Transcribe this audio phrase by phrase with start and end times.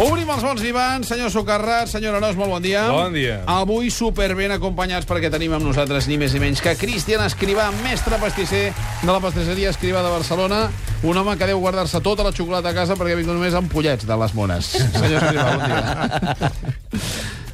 [0.00, 2.86] Obrim els bons divans, senyor Socarrat, senyor Arós, molt bon dia.
[2.88, 3.42] Bon dia.
[3.52, 7.66] Avui super ben acompanyats perquè tenim amb nosaltres ni més ni menys que Cristian Escrivà,
[7.84, 10.62] mestre pastisser de la pastisseria Escrivà de Barcelona,
[11.04, 13.68] un home que deu guardar-se tota la xocolata a casa perquè ha vingut només amb
[13.68, 14.72] pollets de les mones.
[15.02, 17.04] Senyor Escrivà, bon dia.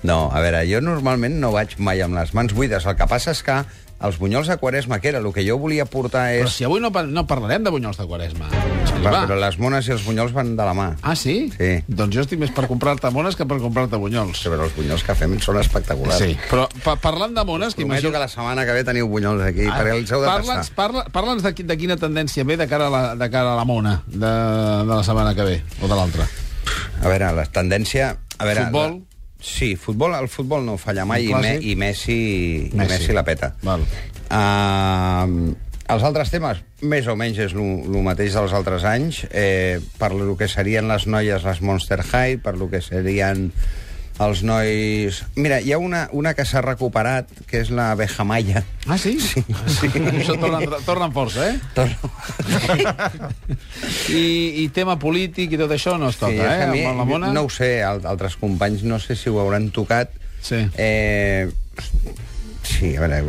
[0.07, 2.87] No, a veure, jo normalment no vaig mai amb les mans buides.
[2.87, 3.59] El que passa és que
[4.01, 6.53] els bunyols de Quaresma, que era el que jo volia portar Però és...
[6.53, 8.49] si avui no, pa- no parlarem de bunyols de Quaresma.
[8.51, 9.23] Va, Escrivà.
[9.27, 10.87] però les mones i els bunyols van de la mà.
[11.03, 11.51] Ah, sí?
[11.57, 11.71] Sí.
[11.89, 14.41] Doncs jo estic més per comprar-te mones que per comprar-te bunyols.
[14.43, 16.19] Sí, però els bunyols que fem són espectaculars.
[16.21, 17.75] Sí, però pa parlant de mones...
[17.77, 20.69] Prometo que la setmana que ve teniu bunyols aquí, Ah, perquè els heu de Parla'ns
[20.71, 20.77] passar.
[20.77, 23.57] parla, parla'ns de, qui- de quina tendència ve de cara a la, de cara a
[23.57, 26.29] la mona de, de la setmana que ve, o de l'altra.
[27.03, 28.17] A veure, la tendència...
[28.39, 28.99] A veure, Futbol?
[29.41, 32.17] Sí, futbol, el futbol no falla mai i, me, i Messi,
[32.73, 32.87] Messi.
[32.87, 33.53] i Messi la peta.
[33.63, 33.85] Val.
[34.27, 35.53] Uh,
[35.93, 40.35] els altres temes, més o menys és el mateix dels altres anys, eh, per lo
[40.39, 43.53] que serien les noies, les Monster High, per lo que serien
[44.23, 45.19] els nois...
[45.37, 48.63] Mira, hi ha una, una que s'ha recuperat, que és la Bejamaya.
[48.89, 49.19] Ah, sí?
[49.21, 49.43] Sí.
[49.69, 49.91] sí.
[49.93, 51.57] Això torna, torna amb força, eh?
[54.11, 56.69] I, I tema polític i tot això no es toca, Sí, eh?
[56.73, 57.33] mi, la mona?
[57.35, 60.11] No ho sé, al- altres companys no sé si ho hauran tocat.
[60.41, 60.63] Sí.
[60.79, 61.49] Eh,
[62.67, 63.21] sí, a veure,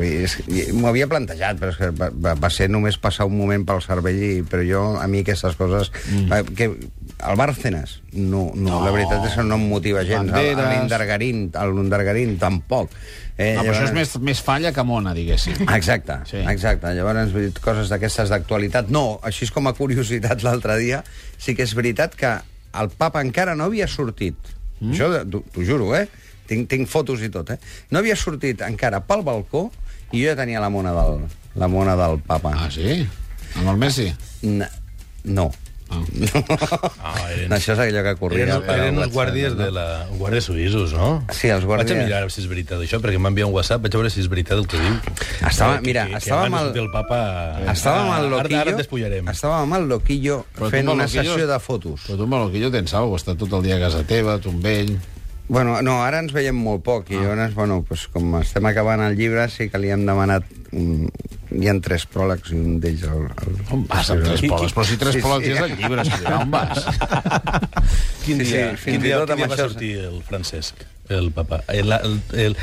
[0.74, 3.82] m'ho havia plantejat, però és que va, va, va ser només passar un moment pel
[3.86, 5.92] cervell, i, però jo, a mi aquestes coses...
[6.14, 6.56] Mm.
[6.58, 6.72] Que,
[7.20, 8.86] el Bárcenas, no, no, No.
[8.86, 10.30] la veritat és que no em motiva gens.
[10.32, 12.92] L'Indargarín, l'Undargarín, tampoc.
[13.38, 15.68] Eh, No, però això és llavors- més, més falla que mona, diguéssim.
[15.76, 16.38] Exacte, Sí.
[16.38, 16.94] exacte.
[16.94, 18.90] Llavors, vull dir, coses d'aquestes d'actualitat.
[18.90, 21.04] No, així és com a curiositat l'altre dia,
[21.38, 22.36] sí que és veritat que
[22.74, 24.36] el papa encara no havia sortit.
[24.80, 24.92] Mm?
[24.94, 26.08] Això t'ho juro, eh?
[26.48, 27.58] Tinc, tinc fotos i tot, eh?
[27.92, 29.72] No havia sortit encara pel balcó
[30.12, 32.54] i jo ja tenia la mona del, la mona del papa.
[32.56, 33.08] Ah, sí?
[33.56, 34.14] Amb el Messi?
[34.44, 34.66] N
[35.26, 35.52] no.
[35.90, 36.02] Ah.
[37.00, 38.44] Ah, eren, No, Això és allò que corria.
[38.46, 39.64] eren, per eren els guàrdies no?
[39.64, 39.86] de la...
[40.20, 41.24] guàrdies suïssos, no?
[41.32, 43.84] Sí, els guàrdies- Vaig a mirar si és veritat això, perquè m'ha enviat un WhatsApp,
[43.86, 44.98] vaig a veure si és veritat el que diu.
[45.48, 46.84] Estava- Que- mira, que, estava que amb abans el- el...
[46.86, 47.20] el papa...
[47.74, 51.60] Estàvem al Ara- Loquillo, Ara estàvem amb el Loquillo Però fent una Loquillo- sessió de
[51.60, 52.02] fotos.
[52.08, 54.50] Però tu que jo tens alguna cosa, està tot el dia a casa teva, tu
[54.50, 54.98] amb ell...
[55.48, 59.16] Bueno, no, ara ens veiem molt poc, i llavors, bueno, pues, com estem acabant el
[59.16, 60.44] llibre, sí que li hem demanat...
[60.76, 61.08] Un...
[61.56, 63.04] Hi ha tres pròlegs i un d'ells...
[63.08, 63.60] El, el...
[63.72, 64.74] On vas amb tres poles?
[64.76, 65.54] Però si tres Sí, poles sí.
[65.54, 66.84] és el llibre, Escrivà, on vas?
[68.26, 71.62] Quin Sí, dia, sí, quin dia, quin dia va sortir el Francesc, el papa?
[71.72, 72.58] El, el, el,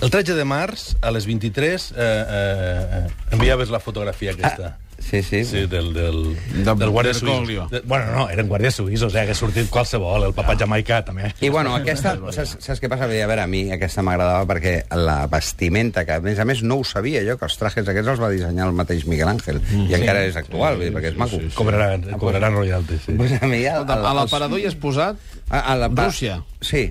[0.00, 2.08] el 13 de març, a les 23, eh,
[2.38, 3.02] eh,
[3.36, 4.78] enviaves la fotografia aquesta.
[5.04, 5.44] Sí, sí.
[5.44, 6.20] Sí, del, del,
[6.64, 7.50] De del guàrdia suïs.
[7.70, 11.28] De, bueno, no, eren guàrdies suïssos, eh, que ha sortit qualsevol, el papa jamaicà, també.
[11.44, 13.04] I bueno, aquesta, saps, saps què passa?
[13.04, 16.80] A veure, a mi aquesta m'agradava perquè la vestimenta, que a més a més no
[16.80, 19.86] ho sabia jo, que els trajes aquests els va dissenyar el mateix Miguel Àngel, mm,
[19.92, 21.36] i encara és actual, vull dir, perquè és maco.
[21.38, 21.56] sí, sí.
[21.60, 23.12] Cobraran, cobraran royalties, sí.
[23.20, 25.20] Pues a mi, el, Escolta, a l'aparador hi has posat
[25.50, 26.40] A, a la, Rússia.
[26.64, 26.88] Sí.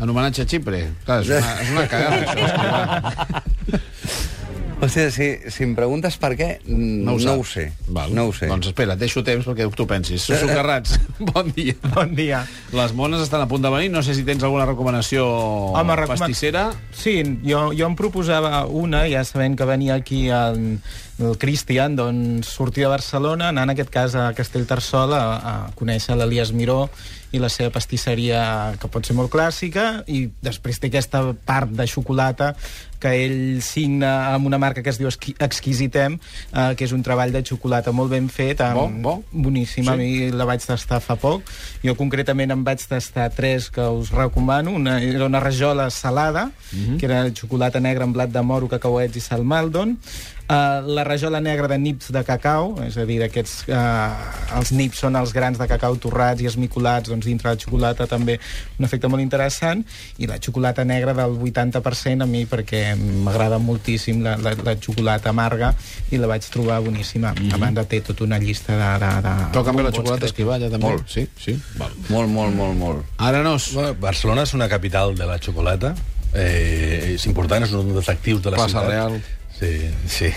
[0.00, 0.78] en homenatge a Xipre.
[1.04, 3.26] Clar, és una, és una cagada.
[4.80, 7.66] Hòstia, si, si em preguntes per què, No ho, no ho sé.
[7.92, 8.14] Val.
[8.16, 8.46] No ho sé.
[8.48, 10.24] Doncs espera, et deixo temps perquè tu pensis.
[10.24, 10.94] Socarrats,
[11.32, 11.74] bon dia.
[11.92, 12.40] Bon dia.
[12.72, 13.90] Les mones estan a punt de venir.
[13.92, 15.26] No sé si tens alguna recomanació
[15.76, 16.64] Home, recoman- pastissera.
[16.96, 20.78] Sí, jo, jo em proposava una, ja sabent que venia aquí el,
[21.20, 26.16] el Cristian, doncs sortir de Barcelona, anar en aquest cas a Castellterçol a, a conèixer
[26.16, 26.86] l'Elias Miró
[27.30, 31.84] i la seva pastisseria, que pot ser molt clàssica, i després té aquesta part de
[31.86, 32.54] xocolata
[33.00, 36.18] que ell signa amb una marca que es diu Exqui- Exquisitem,
[36.52, 39.24] eh, que és un treball de xocolata molt ben fet, amb, Bo, bo.
[39.32, 39.94] boníssima, Sí.
[39.94, 41.42] a mi la vaig tastar fa poc.
[41.82, 44.70] Jo concretament em vaig tastar tres que us recomano.
[44.70, 46.98] Una era una rajola salada, Mhm.
[46.98, 49.98] que era xocolata negra amb blat de moro, cacauets i sal maldon.
[50.50, 54.98] Uh, la rajola negra de nips de cacau, és a dir, aquests, uh, els nips
[55.04, 58.34] són els grans de cacau torrats i esmicolats doncs, dintre la xocolata també
[58.80, 59.84] un efecte molt interessant
[60.18, 65.30] i la xocolata negra del 80% a mi perquè m'agrada moltíssim la, la, la xocolata
[65.30, 65.70] amarga
[66.10, 67.30] i la vaig trobar boníssima.
[67.30, 67.54] Mm -hmm.
[67.54, 69.06] A banda té tota una llista de...
[69.06, 70.86] de, de Toca també la xocolata ja també.
[70.86, 71.06] Molt.
[71.06, 71.58] Sí, sí.
[71.78, 71.92] Val.
[72.08, 73.04] Molt, molt, molt, molt.
[73.16, 73.54] Ara no.
[73.54, 75.94] és Bueno, Barcelona és una capital de la xocolata,
[76.34, 78.90] eh, és important, és un dels actius de la Plaça ciutat.
[78.90, 79.20] Real.
[79.60, 80.30] Sí, sí.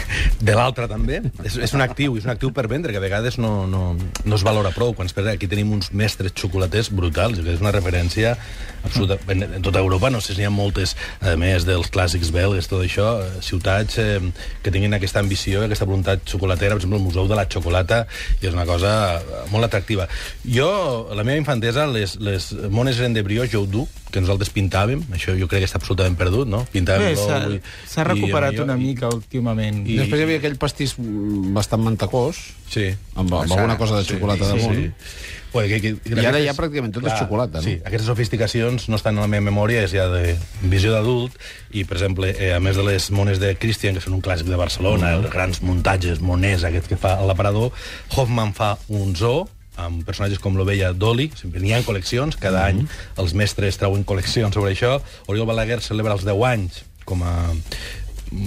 [0.44, 1.22] De l'altra també.
[1.48, 4.36] És, és un actiu, és un actiu per vendre, que a vegades no, no, no
[4.36, 4.92] es valora prou.
[4.98, 8.36] Quan es pensa, aquí tenim uns mestres xocolaters brutals, que és una referència
[8.84, 9.16] absoluta.
[9.32, 12.68] En, en tota Europa, no sé si n'hi ha moltes, a més dels clàssics belgues,
[12.68, 14.20] tot això, eh, ciutats eh,
[14.62, 18.04] que tinguin aquesta ambició, aquesta voluntat xocolatera, per exemple, el Museu de la Xocolata,
[18.42, 20.10] i és una cosa eh, molt atractiva.
[20.44, 24.52] Jo, la meva infantesa, les, les mones eren de brioix, jo ho duc, que nosaltres
[24.54, 26.60] pintàvem, això jo crec que està absolutament perdut, no?
[26.70, 29.84] Pintàvem Bé, s'ha- l'ou i- s'ha i recuperat allò, una i- mica últimament.
[29.88, 30.00] I...
[30.02, 32.42] Després hi havia aquell pastís mm, bastant mantecós,
[32.74, 32.90] Sí.
[33.16, 34.80] amb, amb alguna cosa de xocolata sí, damunt.
[34.82, 35.40] Sí.
[35.54, 37.64] Bueno, que, que, I ara ja pràcticament tot és xocolata, no?
[37.68, 40.32] Sí, aquestes sofisticacions no estan a la meva memòria, és ja de
[40.66, 41.36] visió d'adult,
[41.78, 44.50] i, per exemple, eh, a més de les mones de Christian, que són un clàssic
[44.50, 45.20] de Barcelona, Mm.
[45.22, 47.70] els grans muntatges, moners, aquest que fa l'aparador,
[48.16, 49.46] Hoffman fa un zoo,
[49.78, 52.90] amb personatges com l'ovella Dolly, sempre n'hi ha col·leccions, cada Mm-hmm.
[52.90, 55.00] any els mestres treuen col·leccions sobre això.
[55.28, 57.54] Oriol Balaguer celebra els 10 anys com a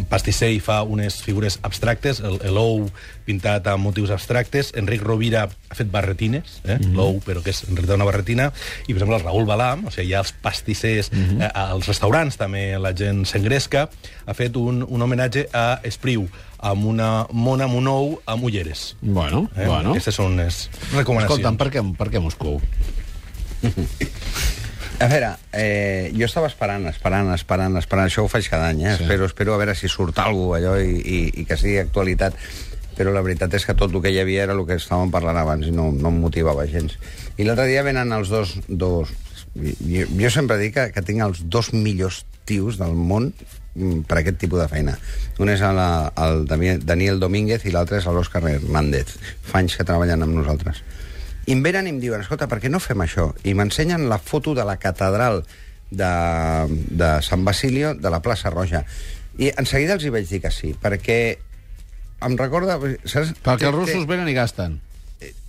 [0.08, 2.90] pastisser i fa unes figures abstractes, el- l'ou
[3.26, 6.78] pintat amb motius abstractes, Enric Rovira ha fet barretines, eh?
[6.78, 6.94] Mhm.
[6.94, 8.52] l'ou, però que és en realitat una barretina,
[8.86, 11.40] i per exemple el Raül Balam, o sigui, hi ha els pastissers, Mhm.
[11.42, 13.88] eh, als restaurants també la gent s'engresca,
[14.26, 16.28] ha fet un, un homenatge a Espriu,
[16.58, 18.96] amb una mona amb un ou amb ulleres.
[19.02, 19.66] Bueno, Eh?
[19.66, 19.90] bueno.
[19.90, 21.38] Aquestes són les recomanacions.
[21.38, 22.60] Escolta'm, per què, per què Moscou?
[24.98, 28.08] A veure, eh, jo estava esperant, esperant, esperant, esperant.
[28.08, 28.94] Això ho faig cada any, eh?
[28.96, 29.04] Sí.
[29.04, 32.36] Espero, espero a veure si surt alguna allò i, i, i que sigui actualitat.
[32.96, 35.36] Però la veritat és que tot el que hi havia era el que estàvem parlant
[35.36, 36.94] abans i no, no em motivava gens.
[37.36, 38.54] I l'altre dia venen els dos...
[38.68, 39.12] dos
[39.56, 43.30] jo, jo sempre dic que, que tinc els dos millors tios del món
[43.74, 44.96] mm, per aquest tipus de feina.
[45.40, 45.76] Un és el,
[46.24, 49.12] el Daniel- Daniel Domínguez i l'altre és l'Òscar Hernández.
[49.44, 50.80] Fa anys que treballen amb nosaltres.
[51.46, 53.28] I em venen i em diuen, escolta, per què no fem això?
[53.46, 55.44] I m'ensenyen la foto de la catedral
[55.90, 56.08] de,
[56.90, 58.84] de Sant Basilio de la plaça Roja.
[59.38, 61.20] I en seguida els hi vaig dir que sí, perquè
[62.26, 62.78] em recorda...
[63.04, 63.34] Saps?
[63.44, 64.80] Perquè els russos venen i gasten.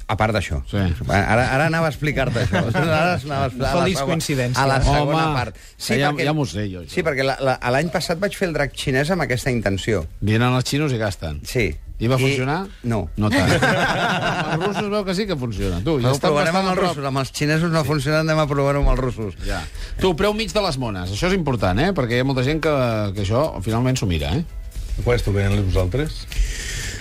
[0.07, 0.61] A part d'això.
[0.71, 0.79] Sí.
[1.11, 2.61] Ara, ara anava a explicar-te això.
[2.79, 4.61] Ara anava a la Feliç coincidència.
[4.63, 5.57] A la segona Home, part.
[5.83, 6.94] ja- ja m'ho sé, jo, això.
[6.94, 10.05] Sí, perquè la- la- l'any passat vaig fer el drac xinès amb aquesta intenció.
[10.21, 11.41] Vinen els xinos i gasten.
[11.44, 11.73] Sí.
[11.97, 12.57] I va funcionar?
[12.85, 13.07] No.
[13.17, 13.49] No tant.
[13.49, 15.79] Els russos veu que sí que funciona.
[15.81, 17.07] Tu, Ja ho provarem bastant amb els russos.
[17.09, 19.39] Amb els xinesos no ha funcionat, anem a provar-ho amb els russos.
[19.47, 19.63] Ja.
[20.01, 21.15] Tu, preu mig de les mones.
[21.15, 21.89] Això és important, eh?
[21.97, 22.75] Perquè hi ha molta gent que,
[23.17, 24.45] que això finalment s'ho mira, eh?
[25.01, 26.21] Qual esteu venent vosaltres?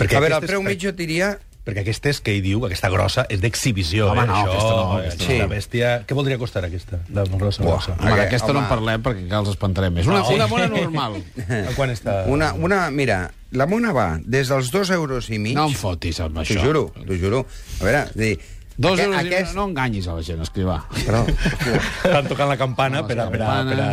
[0.00, 1.34] a veure, el preu mig jo diria
[1.66, 4.12] Perquè aquestes que ell diu, aquesta grossa, és d'exhibició.
[4.12, 4.26] Home, eh?
[4.30, 5.38] no, Això, aquesta no, aquesta no.
[5.40, 5.88] La bèstia...
[6.06, 7.00] Què voldria costar aquesta?
[7.10, 7.72] La grossa, Buah.
[7.74, 7.96] grossa.
[7.96, 8.70] Home, Aquest- d'aquesta no en home.
[8.70, 10.06] parlem perquè que els espantarem més.
[10.06, 10.28] Una, No.
[10.36, 11.16] una mona normal.
[11.48, 12.20] A quan està?
[12.30, 15.56] Una, una, mira, la mona va des dels dos euros i mig...
[15.58, 16.54] No em fotis amb això.
[16.54, 17.42] T'ho juro, t'ho juro.
[17.80, 18.36] A veure, dir...
[18.76, 19.54] Dos aquest- euros i aquest...
[19.56, 20.74] no enganyis a la gent, escrivà.
[21.06, 21.22] Però,
[22.04, 23.28] Estan tocant la campana per a...
[23.32, 23.86] Per a, per a...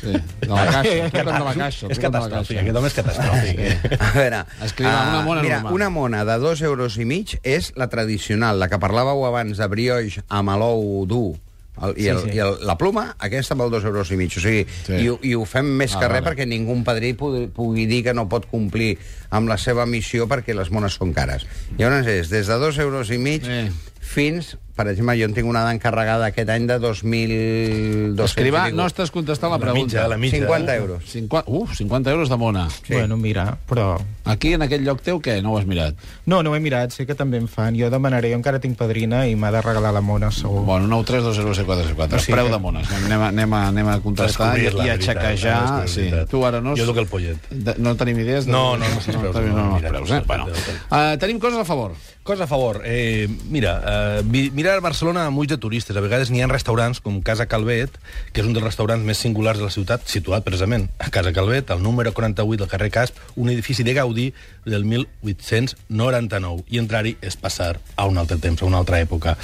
[0.00, 0.94] Sí, de la caixa.
[1.10, 1.90] Toquen de la caixa.
[1.92, 2.62] És catastròfic, caixa.
[2.64, 3.60] aquest home és catastròfic.
[3.60, 3.98] eh?
[4.00, 4.40] a veure...
[4.64, 5.76] Escriva, una mona mira, normal.
[5.76, 9.68] una mona de dos euros i mig és la tradicional, la que parlàveu abans de
[9.68, 11.36] brioix amb l'ou dur.
[11.80, 12.32] El, i, Sí, el, sí.
[12.36, 14.32] i el, la pluma, aquesta amb el dos euros i mig.
[14.36, 14.88] O sigui, Sí.
[14.90, 14.98] sí.
[15.06, 16.26] i, i ho fem més Ah, que res vale.
[16.32, 18.96] perquè ningú padrí pugui, pugui dir que no pot complir
[19.30, 21.46] amb la seva missió perquè les mones són cares.
[21.78, 23.62] Llavors és des de dos euros i mig Sí.
[24.00, 29.10] Fins, per exemple, jo en tinc una d'encarregada aquest any de 2.200 Escrivà, no estàs
[29.12, 29.84] contestant la La pregunta.
[29.84, 30.38] mitja, la mitja.
[30.40, 31.04] 50 euros.
[31.10, 32.68] 50, uf, 50 euros de mona.
[32.70, 32.94] Sí.
[32.94, 33.98] Bueno, mira, però...
[34.24, 35.40] Aquí, en aquell lloc teu, què?
[35.42, 35.96] No ho has mirat?
[36.26, 37.74] No, no ho he mirat, sé que també en fan.
[37.76, 40.62] Jo demanaré, jo encara tinc padrina i m'ha de regalar la mona, segur.
[40.64, 42.90] Bueno, 9 3 2 0 4 4 Sí, Preu que- de mones.
[42.92, 45.84] Anem a, anem a, anem a contestar i, i a xequejar.
[45.84, 46.10] descobrir-la, Sí.
[46.30, 46.76] Tu ara no...
[46.76, 47.38] Jo toco el pollet.
[47.50, 48.46] De, no tenim idees?
[48.46, 48.52] De...
[48.52, 50.20] No, no, no sé els preus, No, no, no, no, mira, preus, eh?
[50.20, 50.46] no, Bueno.
[50.46, 50.54] no,
[50.90, 51.92] Uh, tenim coses a favor.
[52.22, 52.82] Cosa a favor.
[52.84, 55.96] Eh, mira, eh, mirar Barcelona amb ulls de turistes.
[55.96, 57.96] A vegades n'hi ha restaurants com Casa Calvet,
[58.32, 61.70] que és un dels restaurants més singulars de la ciutat, situat precisament a Casa Calvet,
[61.70, 64.30] al número 48 del carrer Casp, un edifici de Gaudí
[64.64, 66.64] del 1899.
[66.70, 69.36] I entrar-hi és passar a un altre temps, a una altra època.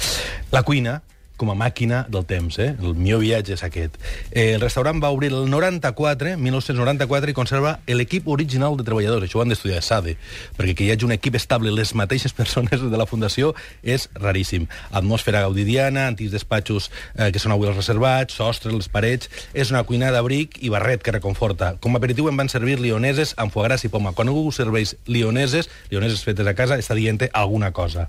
[0.51, 1.01] La cuina,
[1.37, 2.73] com a màquina del temps, eh?
[2.81, 3.97] El millor viatge és aquest.
[4.31, 9.27] Eh, el restaurant va obrir el 94, 1994, i conserva l'equip original de treballadors.
[9.27, 10.17] Això ho han d'estudiar SADE,
[10.57, 13.53] perquè que hi hagi un equip estable, les mateixes persones de la Fundació,
[13.83, 14.67] és raríssim.
[14.91, 19.29] Atmosfera gaudidiana, antics despatxos eh, que són avui els reservats, sostres, les parets...
[19.57, 21.71] És una cuina d'abric i barret que reconforta.
[21.81, 24.13] Com a aperitiu em van servir lioneses amb foie gras i poma.
[24.15, 28.07] Quan algú serveix lioneses, lioneses fetes a casa, està dient alguna cosa.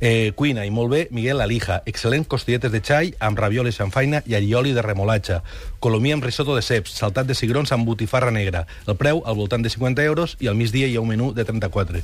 [0.00, 1.82] Eh, cuina, i molt bé, Miguel Alija.
[1.86, 2.26] Excel·lent
[2.66, 5.40] costilletes de xai amb ravioli xamfaina i allioli de remolatge.
[5.80, 8.66] Colomia amb risotto de ceps, saltat de cigrons amb botifarra negra.
[8.86, 11.44] El preu al voltant de 50 euros i al migdia hi ha un menú de
[11.44, 12.02] 34.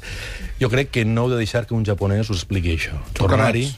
[0.61, 2.99] Jo crec que no heu de deixar que un japonès us expliqui això.
[3.15, 3.71] Tornar-hi...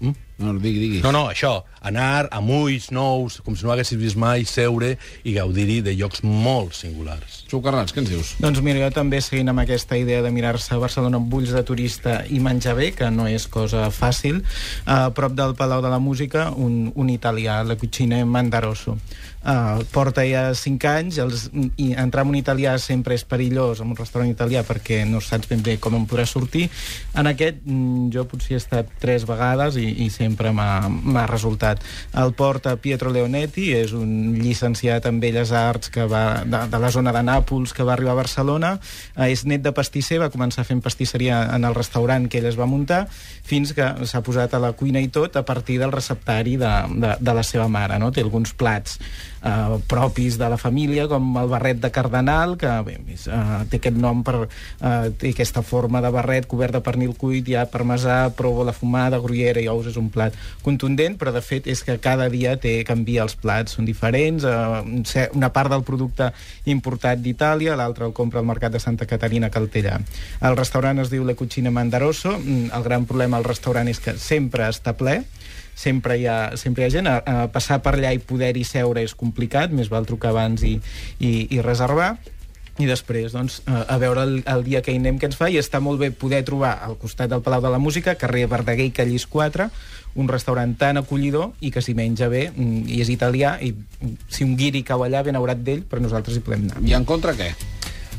[0.00, 0.14] Mm?
[0.38, 0.98] No, digui, digui.
[1.02, 4.94] No, no, això, anar amb ulls nous, com si no haguessis vist mai, seure
[5.24, 7.42] i gaudir-hi de llocs molt singulars.
[7.50, 8.34] Sucarrats, què ens dius?
[8.42, 12.20] Doncs mira, jo també seguint amb aquesta idea de mirar-se Barcelona amb ulls de turista
[12.28, 14.42] i menjar bé, que no és cosa fàcil,
[14.86, 18.98] a prop del Palau de la Música, un, un italià, la Cucina Mandaroso.
[19.38, 21.44] Uh, porta ja 5 anys, els,
[21.78, 25.48] i entrar en un italià sempre és perillós, en un restaurant italià, perquè no saps
[25.48, 26.66] ben bé com en podrà sortir.
[27.14, 31.67] En aquest, mm, jo potser he estat tres vegades i, i sempre m'ha m'ha resultat
[31.68, 31.84] ciutat.
[32.14, 36.90] El porta Pietro Leonetti, és un llicenciat en Belles Arts que va de, de la
[36.90, 38.78] zona de Nàpols, que va arribar a Barcelona.
[39.16, 42.58] Eh, és net de pastisser, va començar fent pastisseria en el restaurant que ell es
[42.58, 43.06] va muntar,
[43.44, 47.16] fins que s'ha posat a la cuina i tot a partir del receptari de, de,
[47.20, 47.98] de la seva mare.
[47.98, 48.12] No?
[48.12, 48.98] Té alguns plats
[49.42, 53.80] eh, propis de la família, com el barret de cardenal, que bé, és, eh, té
[53.80, 54.48] aquest nom per...
[54.80, 59.20] Eh, té aquesta forma de barret cobert de pernil cuit, hi ha parmesà, provola fumada,
[59.22, 62.84] gruyera i ous, és un plat contundent, però de fet és que cada dia té
[62.84, 66.30] canvia els plats, són diferents, eh, una part del producte
[66.66, 71.24] importat d'Itàlia, l'altre el compra al mercat de Santa Caterina que el restaurant es diu
[71.24, 75.24] Le Cucine Mandaroso, mm, el gran problema al restaurant és que sempre està ple,
[75.74, 77.06] sempre hi ha, sempre hi ha gent.
[77.06, 80.80] A, a passar per allà i poder-hi seure és complicat, més val trucar abans i,
[81.18, 82.16] i, i reservar
[82.78, 85.58] i després, doncs, a veure el, el dia que hi anem que ens fa, i
[85.58, 88.94] està molt bé poder trobar al costat del Palau de la Música, carrer Verdaguer i
[88.94, 89.66] Callís 4,
[90.18, 94.30] un restaurant tan acollidor i que s'hi menja bé, mm, i és italià, i mm,
[94.30, 96.82] si un guiri cau allà, ben haurat d'ell, però nosaltres hi podem anar.
[96.86, 97.52] I en contra què?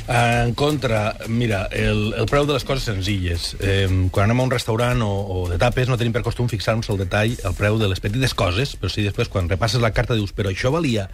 [0.09, 3.51] En contra, mira, el, el preu de les coses senzilles.
[3.61, 6.89] Eh, quan anem a un restaurant o, o de tapes no tenim per costum fixar-nos
[6.89, 10.17] el detall, el preu de les petites coses, però si després quan repasses la carta
[10.17, 11.05] dius però això valia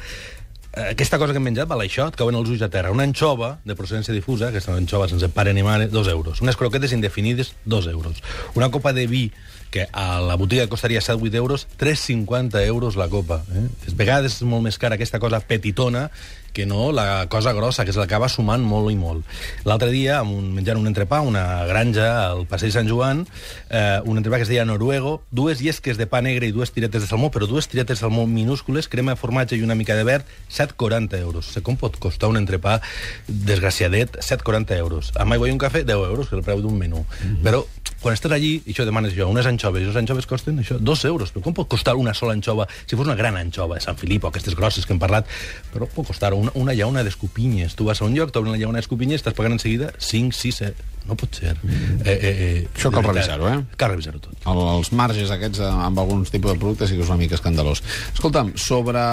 [0.75, 2.91] aquesta cosa que hem menjat val això, et cauen els ulls a terra.
[2.91, 6.41] Una anxova de procedència difusa, aquesta anxova sense pare ni mare, dos euros.
[6.43, 8.21] Unes croquetes indefinides, dos euros.
[8.55, 9.29] Una copa de vi
[9.71, 13.43] que a la botiga costaria 7-8 euros, 3,50 euros la copa.
[13.51, 13.67] Eh?
[13.91, 16.09] A vegades és molt més cara aquesta cosa petitona
[16.55, 19.27] que no la cosa grossa, que se l'acaba sumant molt i molt.
[19.67, 23.25] L'altre dia, amb un, menjant un entrepà, una granja al passeig Sant Joan,
[23.69, 27.03] eh, un entrepà que es deia Noruego, dues llesques de pa negre i dues tiretes
[27.03, 30.07] de salmó, però dues tiretes de salmó minúscules, crema de formatge i una mica de
[30.07, 31.51] verd, 7,40 euros.
[31.51, 32.79] Sé com pot costar un entrepà
[33.27, 35.11] desgraciadet 7,40 euros.
[35.19, 37.03] Amb aigua i un cafè, 10 euros, que és el preu d'un menú.
[37.03, 37.43] Mm -hmm.
[37.43, 37.65] Però
[38.01, 41.05] quan estàs allí, i això demanes jo, unes anxoves, i les anxoves costen això, dos
[41.09, 41.31] euros.
[41.33, 44.31] Però com pot costar una sola anxova, si fos una gran anxova, Sant Filip o
[44.31, 45.29] aquestes grosses que hem parlat,
[45.73, 47.77] però pot costar una, una llauna d'escopinyes.
[47.77, 50.61] Tu vas a un lloc, t'obren la llauna d'escopinyes, estàs pagant en seguida 5, 6,
[50.65, 50.91] 7...
[51.05, 51.51] No pot ser.
[51.61, 53.59] Eh, eh, eh, Això cal revisar-ho, eh?
[53.77, 54.39] Cal revisar-ho tot.
[54.49, 57.37] El, els marges aquests eh, amb alguns tipus de productes sí que és una mica
[57.37, 57.83] escandalós.
[58.15, 59.03] Escolta'm, sobre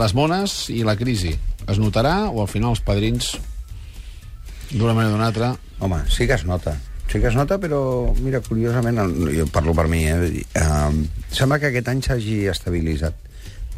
[0.00, 1.36] les mones i la crisi,
[1.70, 3.36] es notarà o al final els padrins,
[4.72, 5.52] d'una manera o d'una altra...
[5.78, 6.74] Home, sí que es nota.
[7.10, 7.80] Sí que es nota, però,
[8.24, 8.98] mira, curiosament,
[9.36, 10.44] jo parlo per mi, eh?
[10.56, 13.20] eh sembla que aquest any s'hagi estabilitzat.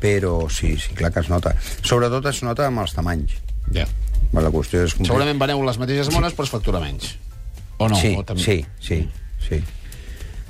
[0.00, 1.54] Però sí, sí, clar que es nota.
[1.82, 3.38] Sobretot es nota amb els tamanys.
[3.74, 3.86] Ja.
[4.36, 4.94] La qüestió és...
[4.94, 5.10] Complir...
[5.10, 6.38] Segurament veneu les mateixes mones, sí.
[6.38, 7.14] però es factura menys.
[7.78, 7.98] O no?
[8.00, 8.42] Sí, o també...
[8.44, 9.02] sí, sí,
[9.44, 9.60] sí.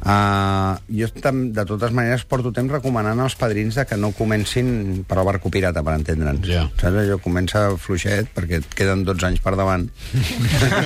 [0.06, 5.16] Uh, jo, de totes maneres, porto temps recomanant als padrins de que no comencin per
[5.18, 6.46] el barco pirata, per entendre'ns.
[6.46, 6.62] Ja.
[6.78, 7.00] Saps?
[7.02, 9.88] Allò comença fluixet, perquè et queden 12 anys per davant.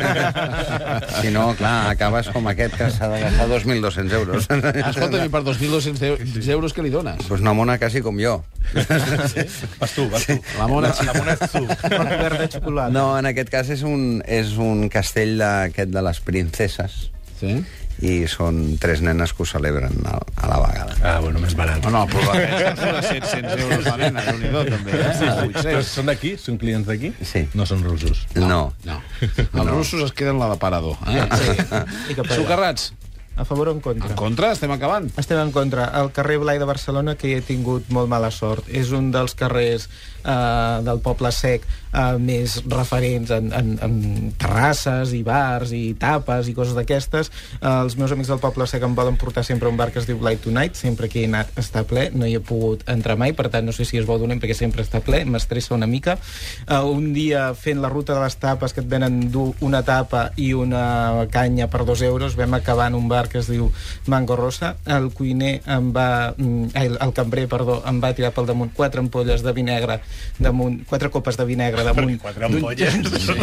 [1.20, 4.48] si no, clar, acabes com aquest que s'ha de gastar 2.200 euros.
[4.48, 7.20] Escolta, i per 2.200 euros què li dones?
[7.28, 8.38] Pues una mona quasi com jo.
[8.72, 9.44] Sí?
[9.82, 10.38] Vas tu, vas tu.
[10.56, 11.66] La mona, La mona ets tu.
[11.68, 12.92] De xocolata.
[12.94, 16.98] No, en aquest cas és un, és un castell d'aquest de les princeses.
[17.40, 17.58] Sí?
[18.00, 20.94] I són tres nenes que ho celebren a, a la vegada.
[21.04, 21.82] Ah, bueno, més barat.
[21.84, 25.12] No, no, però la de 700 euros la nena, déu nhi també, eh?
[25.20, 25.90] Però 800.
[25.90, 26.32] són d'aquí?
[26.40, 27.12] Són clients d'aquí?
[27.20, 27.44] Sí.
[27.54, 28.24] No són russos.
[28.38, 28.72] No.
[28.88, 29.00] No.
[29.20, 29.68] Els no.
[29.74, 30.96] russos es queden la d'aparador.
[31.12, 31.26] Eh?
[31.44, 32.16] Sí.
[32.34, 32.92] Socarrats,
[33.40, 34.10] A favor o en contra?
[34.10, 35.06] en contra, estem acabant.
[35.16, 35.86] Estem en contra.
[36.02, 38.66] El carrer Blai de Barcelona, que hi he tingut molt mala sort.
[38.68, 43.96] És un dels carrers eh, del Poble Sec eh, més referents en, en, en
[44.38, 47.32] terrasses i bars i tapes i coses d'aquestes.
[47.60, 50.08] Eh, els meus amics del Poble Sec em volen portar sempre un bar que es
[50.10, 50.76] diu Blai Tonight.
[50.76, 52.10] Sempre que he anat està ple.
[52.12, 54.56] No hi he pogut entrar mai, per tant no sé si es vol donar perquè
[54.56, 55.24] sempre està ple.
[55.24, 56.18] M'estressa una mica.
[56.66, 60.28] Eh, un dia fent la ruta de les tapes que et venen dur una tapa
[60.36, 63.70] i una canya per dos euros vam acabar en un bar que es diu
[64.06, 64.76] Mango Rosa.
[64.84, 66.34] El cuiner em va...
[66.36, 69.62] mm, ai, El, el cambrer, perdó, em va tirar pel damunt quatre ampolles de vi
[69.62, 70.00] negre
[70.42, 72.18] damunt, quatre copes de vi negre damunt...
[72.20, 72.96] Quatre ampolles.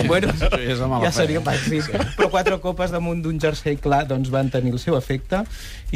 [0.07, 1.83] bueno, Això ja seria màxim.
[2.17, 5.43] Però quatre copes damunt d'un jersei clar doncs van tenir el seu efecte.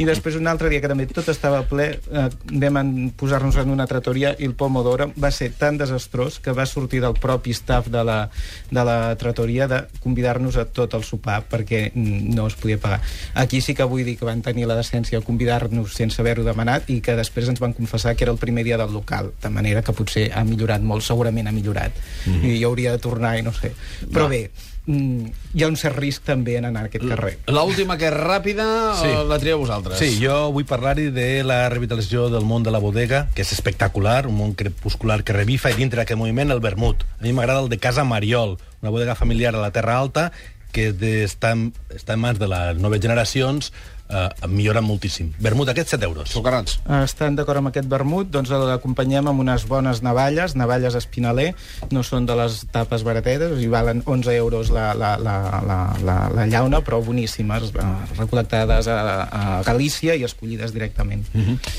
[0.00, 2.28] I després un altre dia que també tot estava ple, eh,
[2.72, 7.02] vam posar-nos en una tratoria i el pomodoro va ser tan desastrós que va sortir
[7.04, 8.30] del propi staff de la,
[8.70, 13.02] de la tratoria de convidar-nos a tot el sopar perquè no es podia pagar.
[13.34, 16.88] Aquí sí que vull dir que van tenir la decència de convidar-nos sense haver-ho demanat
[16.88, 19.84] i que després ens van confessar que era el primer dia del local, de manera
[19.84, 21.92] que potser ha millorat molt, segurament ha millorat.
[22.24, 22.44] Mm -hmm.
[22.44, 23.72] I hi hauria de tornar i no sé.
[24.12, 24.28] Però Va.
[24.28, 24.50] bé,
[24.86, 27.38] mm, hi ha un cert risc també en anar a aquest carrer.
[27.46, 29.06] L'última, que és ràpida, Sí.
[29.08, 29.28] sí.
[29.28, 29.98] la trieu vosaltres.
[29.98, 34.26] Sí, jo vull parlar-hi de la revitalització del món de la bodega, que és espectacular,
[34.26, 37.02] un món crepuscular que revifa, i dintre d'aquest moviment el vermut.
[37.20, 40.32] A mi m'agrada el de Casa Mariol, una bodega familiar a la Terra Alta,
[40.72, 43.72] que de- està, en, està en mans de les noves generacions,
[44.12, 45.32] eh, millora moltíssim.
[45.42, 46.28] Vermut aquest, 7 euros.
[46.30, 46.78] Socarrats.
[46.86, 51.52] Eh, Estan d'acord amb aquest vermut, doncs l'acompanyem amb unes bones navalles, navalles espinaler,
[51.90, 56.18] no són de les tapes baratetes, i valen 11 euros la, la, la, la, la,
[56.34, 57.88] la llauna, però boníssimes, eh,
[58.20, 61.24] recol·lectades a, a Galícia i escollides directament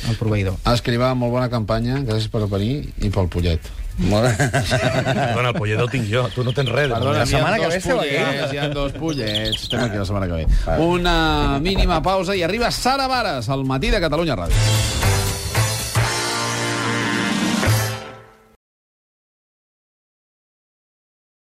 [0.10, 0.58] al proveïdor.
[0.74, 3.83] Escriva, molt bona campanya, gràcies per venir i pel pollet.
[3.98, 4.30] Molt...
[5.34, 6.90] Bueno, el pollet el tinc jo, tu no tens res.
[6.92, 8.56] Perdona, la setmana que ve dos esteu aquí?
[8.56, 9.66] hi ha dos pollets.
[9.68, 10.78] Estem aquí la setmana que ve.
[10.82, 15.13] Una mínima pausa i arriba Sara Vares, al matí de Catalunya Ràdio.